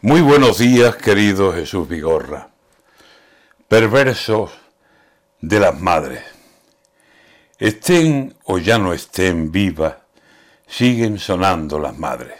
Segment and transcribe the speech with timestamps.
[0.00, 2.50] Muy buenos días, querido Jesús Vigorra.
[3.66, 4.52] Perversos
[5.40, 6.22] de las madres.
[7.58, 9.96] Estén o ya no estén vivas,
[10.68, 12.38] siguen sonando las madres.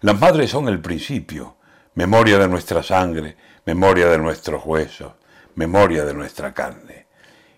[0.00, 1.54] Las madres son el principio,
[1.94, 5.12] memoria de nuestra sangre, memoria de nuestros huesos,
[5.54, 7.06] memoria de nuestra carne.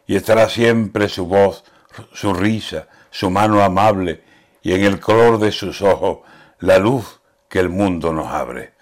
[0.06, 1.64] Y estará siempre su voz,
[2.12, 4.22] su risa, su mano amable
[4.60, 6.18] y en el color de sus ojos
[6.58, 8.79] la luz que el mundo nos abre.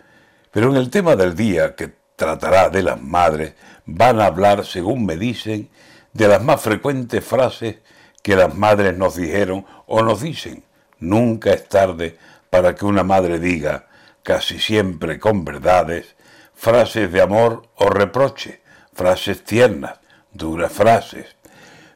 [0.58, 3.54] Pero en el tema del día, que tratará de las madres,
[3.86, 5.70] van a hablar, según me dicen,
[6.12, 7.76] de las más frecuentes frases
[8.24, 10.64] que las madres nos dijeron o nos dicen.
[10.98, 12.18] Nunca es tarde
[12.50, 13.86] para que una madre diga,
[14.24, 16.16] casi siempre con verdades,
[16.56, 18.60] frases de amor o reproche,
[18.92, 20.00] frases tiernas,
[20.32, 21.36] duras frases.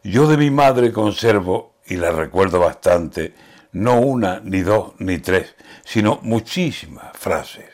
[0.04, 3.34] Yo de mi madre conservo, y la recuerdo bastante,
[3.72, 7.71] no una, ni dos, ni tres, sino muchísimas frases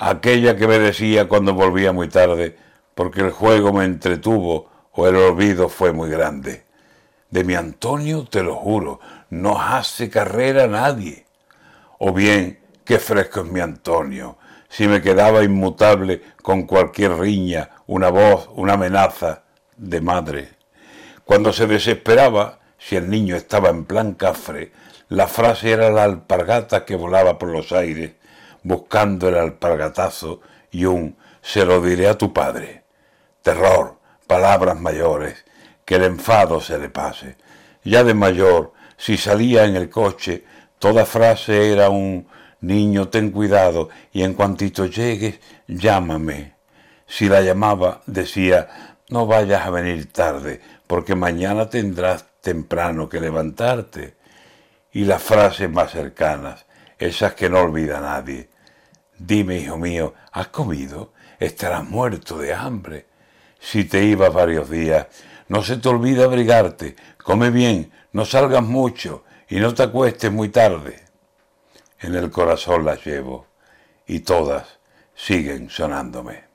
[0.00, 2.56] aquella que me decía cuando volvía muy tarde,
[2.94, 6.64] porque el juego me entretuvo o el olvido fue muy grande.
[7.28, 11.26] De mi Antonio, te lo juro, no hace carrera nadie.
[11.98, 14.38] O bien, qué fresco es mi Antonio,
[14.70, 19.42] si me quedaba inmutable con cualquier riña, una voz, una amenaza
[19.76, 20.48] de madre.
[21.26, 24.72] Cuando se desesperaba, si el niño estaba en plan cafre,
[25.10, 28.12] la frase era la alpargata que volaba por los aires
[28.62, 32.84] buscando el alpargatazo y un se lo diré a tu padre.
[33.42, 35.44] Terror, palabras mayores,
[35.84, 37.36] que el enfado se le pase.
[37.82, 40.44] Ya de mayor, si salía en el coche,
[40.78, 42.26] toda frase era un
[42.60, 46.54] niño ten cuidado y en cuantito llegues, llámame.
[47.06, 54.14] Si la llamaba, decía, no vayas a venir tarde, porque mañana tendrás temprano que levantarte.
[54.92, 56.66] Y las frases más cercanas,
[57.00, 58.50] esas que no olvida nadie.
[59.18, 61.12] Dime, hijo mío, ¿has comido?
[61.40, 63.06] Estarás muerto de hambre.
[63.58, 65.06] Si te ibas varios días,
[65.48, 70.50] no se te olvide abrigarte, come bien, no salgas mucho y no te acuestes muy
[70.50, 71.00] tarde.
[72.00, 73.46] En el corazón las llevo
[74.06, 74.78] y todas
[75.14, 76.49] siguen sonándome.